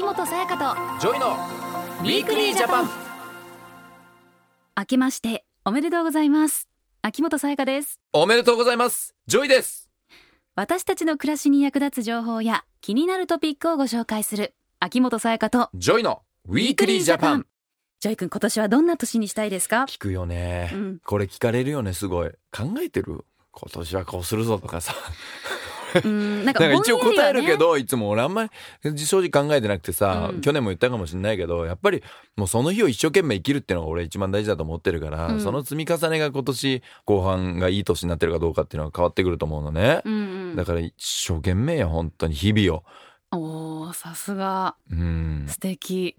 [0.00, 1.36] 秋元才加とジョイの
[2.00, 2.88] ウィークリージャパン。
[4.74, 6.70] 明けましておめでとうございます。
[7.02, 8.00] 秋元才加です。
[8.14, 9.14] おめでとうございます。
[9.26, 9.90] ジョイです。
[10.56, 17.46] 私たちの暮らしに役立つ情報や気になるトピックをご紹介する秋元才加とジョイのウィークリージャパン。
[18.00, 19.84] ジョイ君今年はどんな年にしたいですか？
[19.84, 20.98] 聞くよね、うん。
[21.04, 22.30] これ聞かれるよねすごい。
[22.50, 23.26] 考えてる？
[23.52, 24.94] 今年はこうするぞとかさ
[26.04, 30.40] うんなんか一応答えるけど、いつも俺あんまり正直考えてなくてさ、うん。
[30.40, 32.02] 去年も言ったかもしれないけどやっぱり
[32.36, 35.40] もうその日を一生懸命生きるっていうのが俺一番大事だと思ってるから、うん。
[35.40, 40.16] その積み重ねが今年後半がいい年になってるかどうかっていうのが変わってくると思うのね、うんう
[40.52, 40.56] ん。
[40.56, 42.84] だから一生懸命よ本当に日々を。
[43.32, 44.74] おーさすが。
[44.90, 45.46] うん。
[45.48, 46.16] 素敵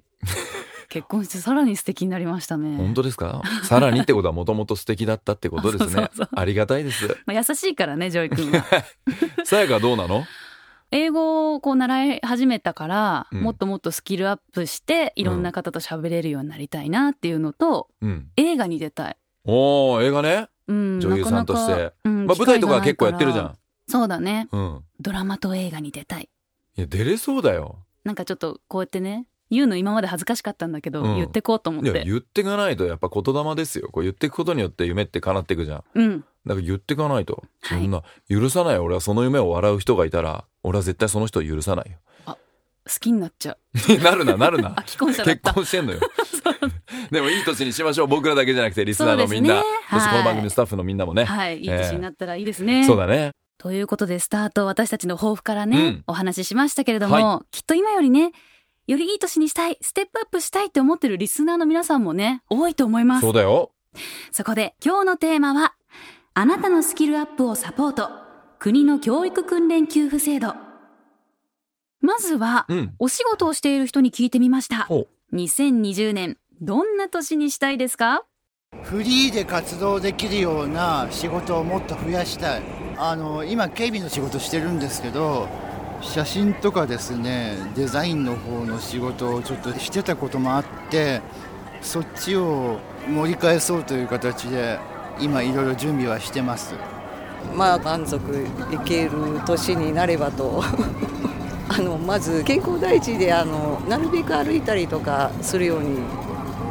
[0.92, 2.76] 結婚してさらに素敵になりましたね。
[2.76, 3.42] 本当ですか？
[3.64, 6.10] さらにってことはもともと素敵だったってことですね。
[6.36, 7.08] ありがたいです。
[7.26, 8.66] まあ、優しいからねジョイ君は。
[9.46, 10.26] 才加はどうなの？
[10.92, 13.42] 英語をこう習い始めたから、うん。
[13.42, 18.28] もっともっとスキルアップしていろんな方と喋れるようになりたいなっていうのと、うん。
[18.36, 21.72] 映画に出たい、おー映画ね、うん、女優さんとして。
[21.72, 23.58] なかなかうんまあ、舞台とかは結構やってるじゃん。
[23.88, 24.50] そうだね。
[24.52, 24.84] うん。
[25.00, 26.28] ドラマと映画に出たい。
[26.78, 27.78] いや出れそうだよ。
[28.04, 31.16] なんかちょっとこうやってね言うの今まで恥ずかしかったんだけど、うん。
[31.18, 33.90] 言ってこうと思っていや言ってかないとやっぱ言霊ですよ。
[33.92, 35.84] こう言っていくことによって夢って叶っていくじゃん。
[35.94, 36.20] うん。
[36.46, 37.44] だから言ってかないと。
[37.64, 37.88] そはい。
[37.88, 41.98] んな許さない俺はその夢を笑う人がいたら俺は絶対その人を許さないよ。
[42.26, 42.36] 好
[43.00, 43.58] きになっちゃ
[43.90, 44.04] う。
[44.04, 44.74] なるななるな。
[44.76, 46.00] あ既婚者だっ結た婚してんのよ。
[47.12, 48.08] でもいい年にしましょう。
[48.08, 49.62] 僕らだけじゃなくてリスナーのみんな。
[49.62, 50.00] そうですね。
[50.00, 53.32] そしてこの番組スタッフのみんなもね、はいいいええ年になったらいいですね、そうだね。
[53.60, 56.04] ということでスタート私たちの抱負からね、うん。
[56.08, 58.32] お話ししましたけれども、はきっと今よりね
[58.88, 63.22] よりいい年にしたいステップアップしたいって思ってるリスナーの皆さんもね多いと思います。
[63.22, 63.72] そうだよ。
[64.32, 65.74] そこで今日のテーマは
[66.34, 68.10] あなたのスキルアップをサポート
[68.60, 70.54] 国の教育訓練給付制度。
[72.00, 72.94] まずは、うん。
[72.98, 74.86] お仕事をしている人に聞いてみました。
[74.86, 78.26] ほ2020年どんな年にしたいですか？
[78.84, 82.62] フリーで活動できるような仕事をもっと増やしたい。
[82.98, 85.48] あの今警備の仕事してるんですけど
[86.02, 91.22] 写真とかですねデザインの方の仕事をちょっとしてたこともあって
[91.82, 94.80] そっちを盛り返そうという形で
[95.20, 96.76] 今いろいろ準備はしてます。
[97.56, 98.22] まあ満足
[98.72, 99.12] いける
[99.46, 100.64] 年になればと。
[101.74, 106.00] あのまず健康第一であのなるべく歩いたりとかするように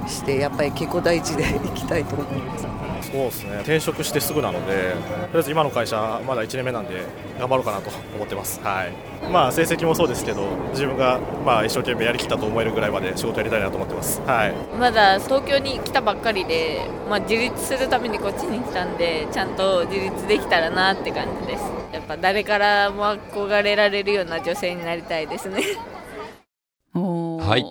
[0.07, 2.90] してやっぱり健康第一で行きたいと思います。
[3.13, 3.57] そうですね。
[3.57, 7.03] 転職してすぐなのでとりあえず今の会社まだ1年目なんで
[7.39, 8.61] 頑張ろうかなと思ってます。
[8.61, 8.93] はい。
[9.31, 14.21] まあ成績もそうですけど自分がまあ一生懸命やりきったと思えるぐらいまで仕事やりたいなと思ってます。
[14.23, 14.55] はい。
[14.79, 21.65] まだ東京に来たばっかりで、まあ、自立するためにこっちに来たんでちゃんと自立できたらなって感じです。
[21.93, 25.63] やっぱ誰からも憧れられるような女性になりたいですね。
[26.95, 27.65] はい。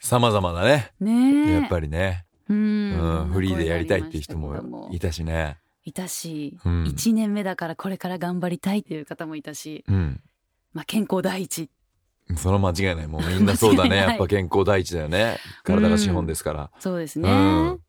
[0.00, 0.90] 様々だね。
[1.00, 1.52] ねえ。
[1.54, 5.58] やっぱりね、ううんんフリーでやりたいっていう人もいたしね。
[5.84, 6.84] いたし、うん。
[6.84, 10.20] 1年目だからこれから頑張りたいっていう方もいたし、うん。
[10.72, 11.70] まあ、健康第一。
[12.36, 13.96] その間違いないもうみんなそうだね。
[13.96, 15.38] やっぱ健康第一だよね。
[15.64, 17.80] 体が資本ですから、そうですね、うん。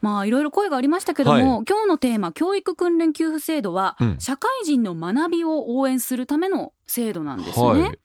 [0.00, 1.64] まあいろいろ声がありましたけども、はい。
[1.68, 4.16] 今日のテーマ教育訓練給付制度は、うん。
[4.18, 7.98] 社会人の学びを応援するための制度なんですね、はい。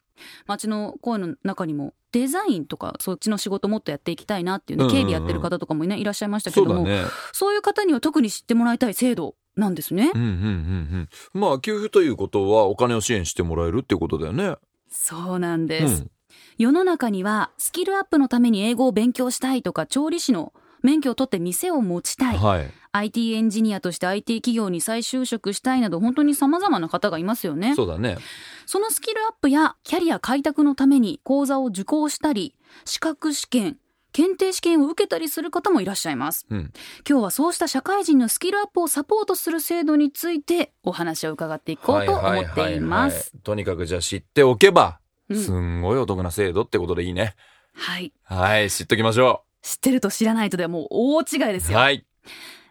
[0.45, 7.03] 街の声の中にもデザインとかそっちの仕事もっとやっていきたいなっていうね、警備やってる方とかもねいらっしゃいましたけどもそうだね。
[7.33, 11.41] そういう方には特に知ってもらいたい制度なんですね、うんうんうんうん。
[11.41, 14.55] まあ給付ということはお金を支援してもらえるっていうことだよね。
[14.89, 16.11] そうなんです、うん。
[16.57, 20.53] 世の中にはスキルアップのために英語を勉強したいとか調理師の
[20.85, 22.71] 免許を取って店を持ちたい、はい。
[22.91, 27.75] IT エンジニアとして IT 企業に再就職したいなど本当に様々な方がいますよね。
[27.75, 28.17] そうだね。
[28.65, 33.77] そのスキルアップやキャリア開拓のために講座を受講したり資格試験
[34.13, 36.45] 検定試験を受けたりする方もいらっしゃいます。
[36.49, 36.71] うん。
[37.07, 43.33] 今日はそうした社会人のスキルアップをサポートする制度についてお話を伺っていこうと思っています。
[43.43, 45.37] とにかくじゃあ知っておけばうん。
[45.37, 47.35] すんごいお得な制度ってことでいいね、
[47.73, 48.13] はい。
[48.23, 52.05] はい知っときましょ知ってると知らないとではもう大違いですよ、うはい。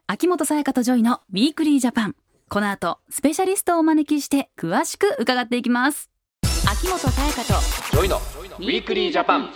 [0.06, 2.14] 秋元才加とジョイのウィークリージャパン
[2.48, 6.08] この後スペシャリストをお招きして詳しく伺っていきます。
[6.70, 7.54] 秋元さやかと
[7.96, 9.50] ジョイのウィークリージャパン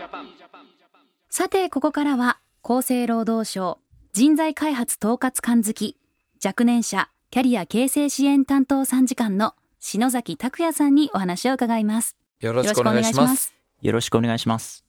[1.31, 3.79] さてここからは厚生労働省
[4.13, 5.97] 人材開発統括官付き
[6.45, 12.17] 若年者キャリア形成支援担当参事官の篠崎拓也さんにお話を伺います。
[12.41, 13.55] よろしくお願いします。
[13.81, 14.85] よろしくお願いします。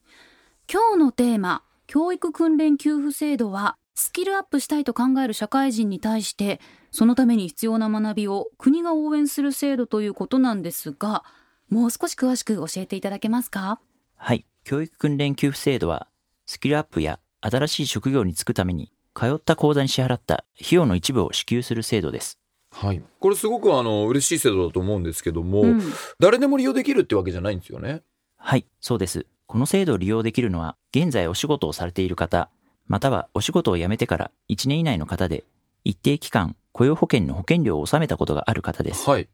[0.71, 11.24] 今日のテーマ教育訓練給付制度はスキルアップしたいと考える社会人に対してそのために必要な学びを国が応援する制度ということなんですが
[11.68, 13.80] もう少し詳しく教えていただけますか？
[14.18, 14.45] はい。
[14.65, 16.07] 教育訓練給付制度は、
[16.45, 22.38] スキルアップや新しい職業に就くために、通った講座に支払った費用の一部を支給する制度です。
[22.71, 23.01] はい。
[23.19, 25.81] これすごくあの、嬉しい制度だと思うんですけども、うん
[26.19, 28.01] 誰でも利用できるってわけじゃないんですよね？
[28.38, 29.25] はい、そうです。
[29.49, 32.51] この制度を利用できるのは、現在お仕事をされている方、
[32.87, 35.43] またはお仕事を辞めてから1年以内の方で、
[35.83, 39.09] 一定期間雇用保険の保険料を納めたことがある方です。
[39.09, 39.27] はい。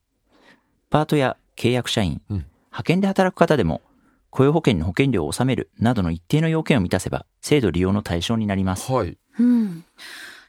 [0.89, 3.81] パートや契約社員、うん派遣で働く方でも、
[4.29, 8.89] 雇用保険の保険料を納めるなどの一定の要件を満たせば、制度利用の対象になります。
[8.89, 9.17] はい。
[9.37, 9.83] うん、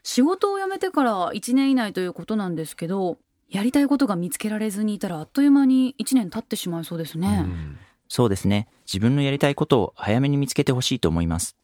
[0.01, 3.17] 仕事を辞めてから1年以内ということなんですけど
[3.49, 7.43] やりたいことが見つけられずにいたらあっという間に1年経ってしまいそうですね。
[7.45, 7.77] うん
[8.09, 8.67] そうですね。
[8.85, 11.55] 自分のやりたいことを早めに見つけてほしいと思います。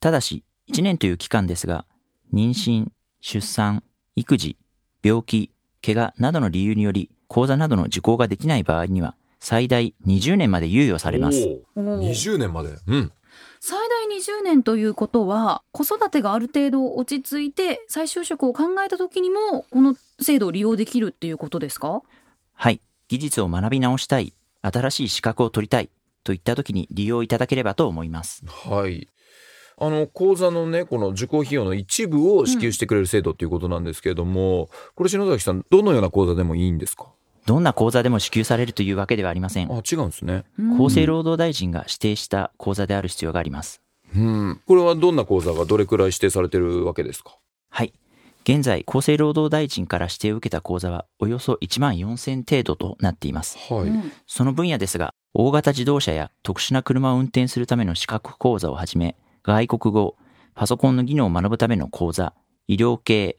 [0.00, 1.86] ただし、1年という期間ですが、
[2.32, 2.88] 妊娠、
[3.20, 3.82] 出産、
[4.14, 4.56] 育児、
[5.02, 5.50] 病気、
[5.84, 11.38] 怪我などの理由により、講座などの受講ができない場合には、最大20年まで猶予されます。
[11.76, 12.70] おーおー20年まで。
[12.86, 13.12] うん。
[13.60, 14.06] 最大
[14.40, 22.02] 20年ということは子育てがある程度落ち着いて再就職を考えた時にもこの制度を利用できるっていうことですか？
[22.54, 22.80] はい。
[23.08, 24.32] 技術を学び直したい、
[24.72, 25.90] 新しい資格を取りたい、
[26.24, 28.44] といった時に利用いただければと思います。
[28.46, 29.08] はい。
[29.78, 37.12] あの、講座のね、この受講費用の一部を支給してくれる制度っていうことなんですけれども、これ篠崎さん、どのような講座でもいいんですか？
[37.44, 39.70] どんな講座でも支給されるというわけではありません。
[39.70, 40.44] あ、違うんですね。
[40.80, 43.82] 厚生労働大臣が指定した講座である必要があります。
[44.16, 44.60] うん。
[44.66, 47.36] これはどんな講座がどれくらい指定されてるわけですか？
[47.68, 47.92] はい。
[48.48, 53.58] 現在、厚生労働大臣から指定を受けた講座はおよそ1万4000程度となっています。
[53.58, 53.88] はい。
[53.88, 60.16] うんその分野ですが、大型自動車や特殊な車を運転するための資格講座をはじめ、外国語、
[60.54, 62.34] パソコンの技能を学ぶための講座、
[62.68, 63.36] 医療系、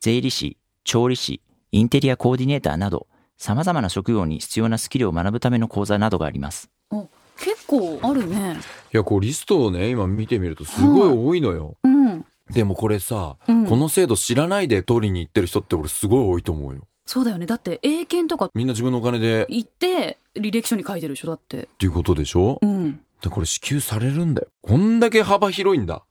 [0.00, 3.06] 税理士、調理師、インテリアコーディネーターなど、
[3.36, 6.70] 様々な職業に必要なスキルを学ぶための講座などがあります。
[6.90, 7.04] あ
[7.38, 8.56] 結構あるね。
[8.92, 11.76] いや、こうリストをね、今見てみるとすごい多いのよ。
[11.84, 12.17] うん。
[12.50, 16.86] でもこれさ、うんこの制度知らないで取りに行ってる人って俺すごい多いと思うよ。
[17.04, 17.46] そうだよね。
[17.46, 21.68] だって英検とかみんな自分のお金でっ行って履歴書に書いてるでしょだって。
[21.78, 23.00] ていうことでしょ、うん。
[23.22, 24.48] でこれ支給されるんだよ。
[24.62, 26.04] こんだけ幅広いんだ。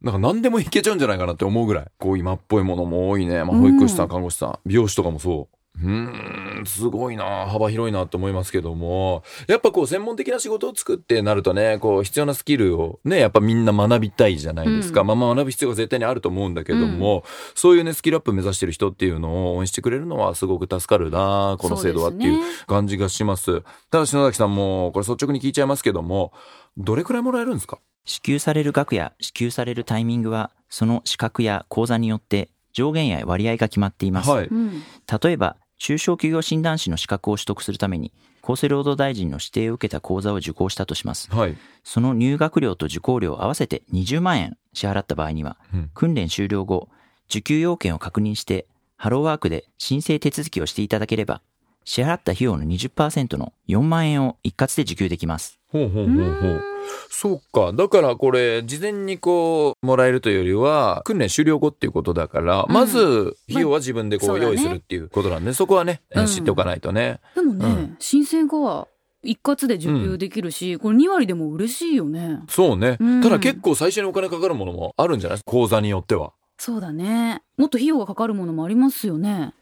[0.00, 1.86] なんか何でもいけちゃうんじゃないかなって思うぐらい。
[1.98, 3.44] こう今っぽいものも多いね。
[3.44, 5.56] まあ保育士さん看護師さん、美容師とかもそう。
[5.80, 9.24] うーん、すごいな幅広いなと思いますけども。
[9.48, 15.00] やっぱこう専門的な仕事を作ってなるとね、こう必要なスキルをね、やっぱみんな学びたいじゃないですか。
[15.00, 17.24] うんまあまあ学ぶ必要が絶対にあると思うんだけども、
[17.54, 23.62] そういうね、スキルアップ目指してる人っていうのを応援してくれるのはすごく助かるなこの制度はっていう感じがします。
[23.90, 26.32] ただ篠崎さんも、これ率直に聞いちゃいますけども、
[26.76, 27.78] どれくらいもらえるんですか？
[28.04, 34.30] 支給される額や支給されるタイミングは、その資格や講座によって上限や割合が決まっています。
[34.30, 34.46] はい。
[34.46, 34.82] うん。
[35.22, 41.28] 例えば、中小企業診断士の資格を取得するために、厚生労働大臣の指定を受けた講座を受講したとします。
[41.34, 41.56] はい。
[41.82, 46.88] その入学料と受講料を合わせて20万円支払った場合には、うん訓練終了後、
[47.28, 51.42] 受給要件を確認して、ハローワークで申請手続きをしていただければ、
[51.84, 55.58] 支払った費用の20%の4万円を一括で受給できます。
[55.66, 56.71] ほうほうほうほう。
[57.10, 57.72] そうか。
[57.72, 67.20] だからこれ、事前にこう、もらえるというよりは、訓練終了後っていうことだから、うんまず、費用は自分でこう、用意するっていうことなんで、そこはね、うん知っておかないとね。
[67.34, 68.88] でもね、うん申請後は
[69.22, 72.40] 一括で受給できるし、これ2割でも嬉しいよね。
[72.48, 72.96] そうね。
[72.98, 75.40] うんただ結構最初にお金かかるものもあるんじゃない？
[75.44, 76.32] 講座によっては。
[76.58, 77.42] そうだね。
[77.56, 79.52] もっと費用がかかるものもありますよね。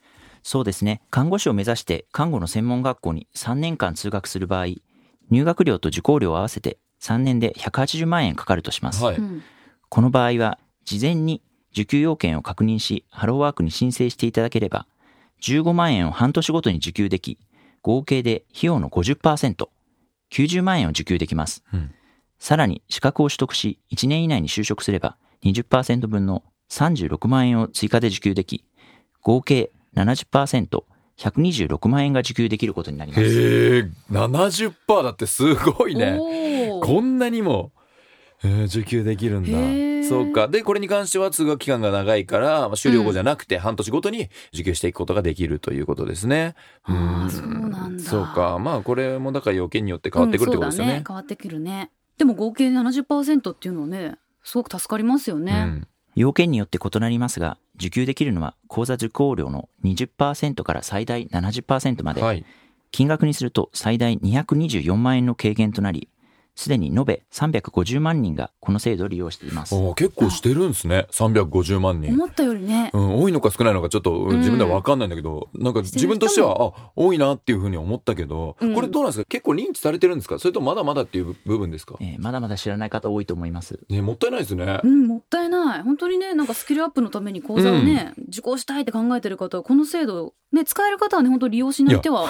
[0.42, 1.02] そうですね。
[1.10, 4.66] 看護師を目指して看護の専門学校に3年間通学する場合、
[5.30, 9.02] 入学料と受講料を合わせて3年で180万円かかるとします。
[9.02, 9.16] はい。
[9.16, 9.42] うん。
[9.88, 11.42] この場合は、事前に
[11.72, 14.86] 受給要件を確認し、ハローワークに申請していただければ、
[15.42, 17.38] 15万円を半年ごとに受給でき、
[17.82, 19.68] 合計で費用の50%、
[20.30, 21.64] 90万円を受給できます。
[21.72, 21.94] うん
[22.40, 28.64] さらに、資格を取得し、1年以内に就職すれば、20%分の36万円を追加で受給でき、
[29.20, 30.82] 合計70%、
[31.20, 33.22] 126万円が受給できることになります。
[33.24, 36.18] へえ、70%だってすごいね。
[36.82, 37.72] こんなにも、
[38.42, 39.44] えー受給できるん
[40.02, 40.08] だ。
[40.08, 40.48] そうか。
[40.48, 46.54] で、これに関しては通学期間が長いから、まあ、終了後じゃなくて半年ごとに受給していくことができるということですね。
[46.84, 48.58] あーんそうなんだそうか。
[48.58, 51.04] まあ、これもだから要件によって変わってくるってことですよねうんそうだね。。
[51.06, 51.90] 変わってくるね。
[52.16, 55.52] でも合計70%っていうのはね、すごく助かりますよね。
[55.52, 55.86] うん
[56.20, 62.44] 要件によって異なりますが、受給できるのは講座受講料の20%から最大70%まで、はい。
[62.90, 66.08] 金額にすると最大224万円の軽減となり、
[66.60, 69.74] すでに延べ350万人がこの制度を利用しています。
[69.94, 71.06] 結構してるんですね。
[71.10, 72.12] 350万人。
[72.12, 72.90] 思ったよりね。
[72.92, 79.24] うん、多いのか少ないのかちょっとうんん自分では分かんないんだけど、なんか自分としては、あ、多いなっていうふうに思ったけど、うんこれどうなんですか？
[79.26, 80.38] 結構認知されてるんですか？
[80.38, 81.96] それともまだまだっていう部分ですか？
[82.00, 83.80] えーまだまだ知らない方多いと思います。
[83.88, 84.86] ね、もったいないですねう。
[84.86, 85.82] ん、もったいない。
[85.82, 92.28] 本当にね、なんかスキルアップのために講座をね、受講したいって考えてる方は、この制度、ね、使える方はね、本当利用しない手は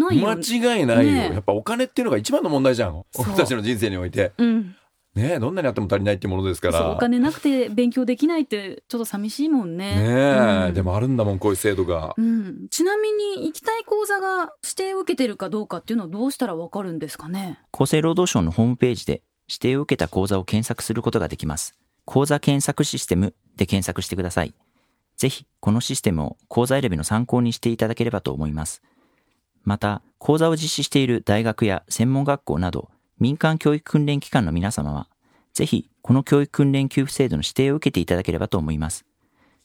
[0.00, 0.28] ないよ。
[0.28, 3.04] 間違いないよ、ねやっぱお金っていうのが一番の問題じゃん。
[3.16, 4.32] 僕たちの人生において。
[4.38, 4.74] うん。
[5.14, 6.92] ねどんなにあっても足りないっていうものですから。
[6.92, 9.94] お金なくて勉強できないって、ちょっと寂しいもんね。
[9.94, 12.14] ねえ、うんでもあるんだもん、こういう制度が。
[12.16, 12.68] うん。
[12.70, 17.58] ちなみに、行きたい講座が指定を受けてるかどうかっていうのはどうしたらわかるんですかね？
[17.72, 21.74] 厚生労働省のホームページで指定を受けた講座を検索することができます。
[22.04, 24.54] 講座検索システムで検索してください。
[25.16, 28.80] ぜひ、このシステムを講座選びの参考にしていただければと思います。
[29.62, 35.08] また、講座を実施している大学や専門学校など、民間教育訓練機関の皆様は、
[35.52, 39.04] ぜひ、この教育訓練給付制度の指定を受けていただければと思います。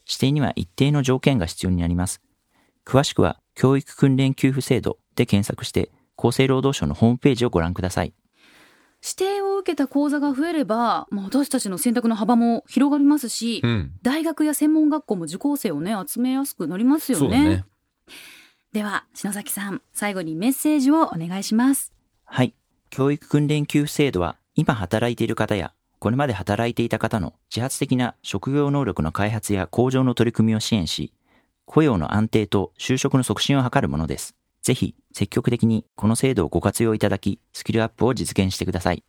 [0.08, 2.22] 指定には一定の条件が必要になります。
[2.86, 8.14] 詳しくは、教育訓練給付制度で検索して、厚生労働省のホームページをご覧ください。
[9.04, 13.92] 指定を受けた講座が増えれば、まあ、私たちの選択の幅も広がりますし、うん。
[14.02, 17.24] 大学や専門学校も受講生をね、集めやすくなりますよね。
[17.24, 17.66] そうだね。
[18.76, 21.94] では、篠崎さん、最後にメッセージをお願いします。
[22.26, 22.54] はい。
[22.90, 31.14] 教育訓練給付制度は、今働いている方や、これまで働いていた方の自発的な職業能力の開発や向上の取り組みを支援し、
[31.64, 34.36] 雇用の安定と就職の促進を図るものです。
[34.62, 39.06] ぜひ、積極的にこの制度をご活用いただき、スキルアップを実現してください。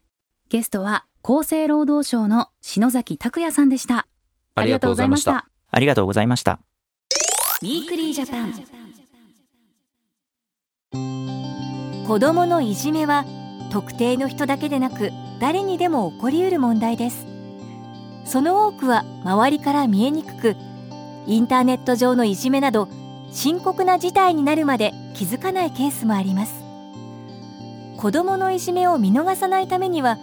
[0.48, 4.06] ゲストは、厚生労働省の篠崎拓也さんでした。
[4.54, 6.60] ありがとうございましたありがとうございました。
[7.62, 8.85] Weekly Japan。
[12.06, 13.24] 子どものいじめは
[13.72, 15.10] 特定の人だけでなく
[15.40, 17.26] 誰にでも起こりうる問題です。
[18.24, 20.56] その多くは周りから見えにくく
[21.26, 22.88] インターネット上のいじめなど
[23.32, 26.54] 深刻な事態になるまで気づかないケースもあります。
[27.96, 30.16] 子どものいじめを見逃さないためには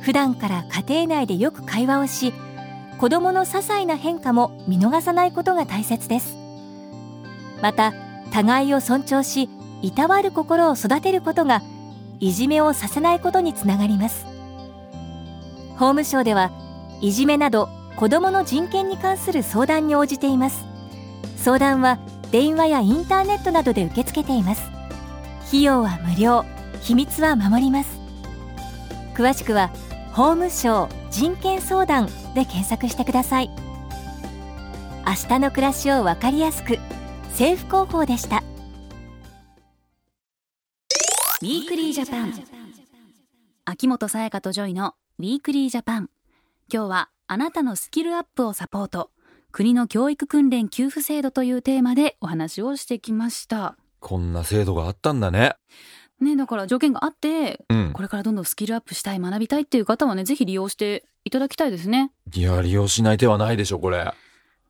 [0.00, 2.34] 普段から家庭内でよく会話をし
[2.98, 6.36] 子どもの些細な変化も見逃さないことが大切です。
[7.62, 7.94] また
[8.32, 9.48] 互いを尊重し
[9.82, 11.62] いたわる心を育てることが
[12.20, 14.26] いじめをさせないことにつながります。
[15.72, 16.50] 法務省では
[17.00, 20.64] いじめなど子どもの人権に関する相談に応じています。
[21.36, 21.98] 相談は
[22.30, 24.62] 電話やインターネットなどで受け付けています。
[25.48, 26.44] 費用は無料
[26.82, 27.98] 秘密は守ります。
[29.14, 29.70] 詳しくは
[30.12, 33.50] 法務省人権相談で検索してください。
[35.06, 36.78] 明日の暮らしをわかりやすく
[37.30, 38.42] 政府広報でした。
[41.40, 42.34] Weekly Japan。
[43.64, 46.10] 秋元才加と JOYの Weekly Japan。
[46.72, 49.12] 今日はあなたのスキルアップをサポート。
[49.52, 53.76] 国の教育訓練給付制度というテーマでお話をしてきました。
[54.00, 55.54] こんな制度があったんだね。
[56.20, 57.92] ね、だから条件があって、うん。
[57.92, 62.10] これからどんどんスキルアップしたい、学びたいっていう方はね、ぜひ利用していただきたいですね。
[62.34, 64.12] いや、利用しない手はないでしょ、これ。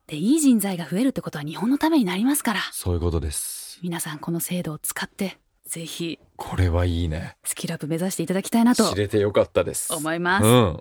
[0.05, 2.59] で、いい人材が増えるってことは日本のためになりますから。
[2.73, 3.79] そういうことです。
[3.81, 7.37] 皆さんこの制度を使って、ぜひこれはいいね。
[7.43, 9.93] スキルアップ目指していただきたいなと知れてよかったです。
[9.93, 10.45] 思います。
[10.45, 10.79] うん。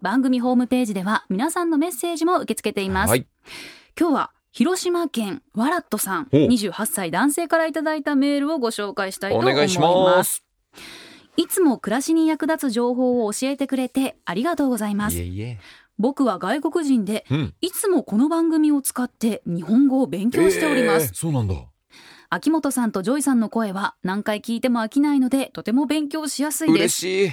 [0.00, 3.10] 番組ホームページでは皆さんのメッセージも受け付けています。
[3.10, 3.26] はい。
[3.98, 9.58] 今日は広島県ワラットさんお28歳男性からいただいたメールをご紹介したいとお思います。
[9.58, 10.44] 願いします。
[11.36, 15.16] いつも暮らしに役立つ情報を教えてくれてありがとうございます。
[15.98, 17.54] 僕は外国人でうん。
[17.60, 21.06] いつもこの番組を使って日本語を勉強しております。
[21.06, 21.54] えーそうなんだ。
[22.34, 27.06] 秋元さんと JOYさんの声は何回聞いても飽きないのでとても勉強しやすいです。
[27.06, 27.32] 嬉しい。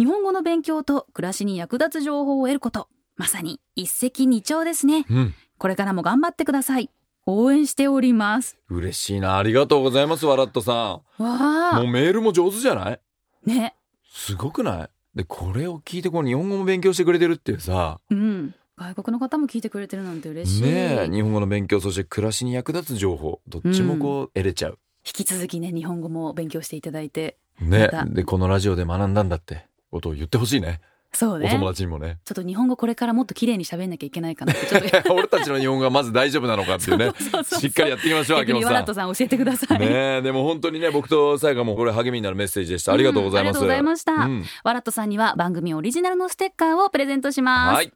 [0.00, 2.88] 日本語の勉強と暮らしに役立つ情報を得ること。
[3.14, 5.06] まさに一石二鳥ですね。
[5.08, 5.34] うん。
[5.58, 6.90] これからも頑張ってください。
[7.24, 8.58] 応援しております。
[8.68, 9.38] 嬉しいな。
[9.38, 11.22] ありがとうございます、わらっとさわん。
[11.22, 11.36] も
[11.76, 11.86] あう。
[11.86, 13.00] メールも上手じゃない？
[13.46, 13.76] ね。
[14.12, 14.90] すごくない？
[15.14, 18.00] で、これを聞いて、こう日本語も勉強してくれてるっていうさ。
[18.10, 18.56] うん。
[18.76, 20.62] 外国の方も聞いてくれてるなんて嬉しい。
[20.62, 24.78] ねえ、日本語の勉強、そして暮らしに役立つ情報、どっちもこう得れちゃう。
[25.04, 27.36] 引き続きね、日本語も勉強していただいて。
[27.60, 30.80] ねで、このラジオで学んだんだってことを言ってほしいね。
[31.14, 31.46] そうね。
[31.46, 32.18] お友達にもね。
[32.24, 34.66] ちょっと日本語これからもっと綺麗に喋んなきゃいけないかなって。
[34.66, 37.12] ちょっと 俺たちの日本語がまず大丈夫なのかっていうね。
[37.44, 38.94] しっかりやっていきましょう、秋元さんワラット。
[38.94, 39.78] さん教えてください。
[39.78, 39.86] ね
[40.18, 42.94] え、でも本当にね、僕とさやかもこれ励みになるメッセージでした。
[42.94, 43.58] ありがとうございます。
[43.58, 47.74] うんありがとうございましたうんワラットさんには番組オリジナルのステッカーをプレゼントします。
[47.74, 47.92] はい。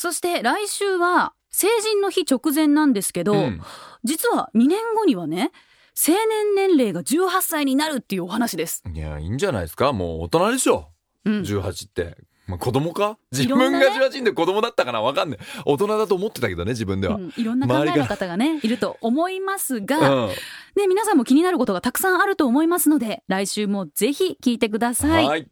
[0.00, 3.60] そして来週は成人の日直前なんですけど、うん
[4.02, 5.50] 実は2年後にはね、
[5.94, 8.82] 成年年齢が18歳になるっていうお話です。
[8.90, 9.92] いや、いいんじゃないですか？
[9.92, 10.88] もう大人でしょ。
[11.26, 11.42] うん。
[11.42, 12.16] 18って。
[12.46, 13.18] まあ、子供か？
[13.30, 15.02] 自分が18で子供だったかな？
[15.02, 15.38] わかんない。
[15.66, 17.16] 大人だと思ってたけどね、自分では。
[17.16, 20.28] うんいろんな考えの方がね、いると思いますが、うん。
[20.28, 25.26] ね、皆さんも気になることがたくさんあると思いますので、来週もぜひ聞いてください。
[25.26, 25.46] はい。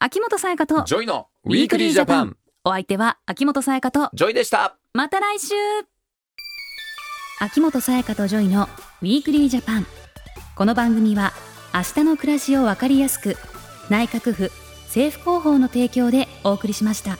[0.00, 2.36] 秋元才加と、 JOYの Weekly Japan。
[2.62, 4.76] お相手は秋元才加と、 JOYでした。
[4.92, 5.54] また来週
[7.40, 8.68] 秋元才加と JOYの
[9.00, 9.86] Weekly Japan。
[10.56, 11.32] この番組は、
[11.72, 13.36] 明日の暮らしをわかりやすく、
[13.88, 14.50] 内閣府
[14.88, 17.16] 政府広報の提供でお送りしました。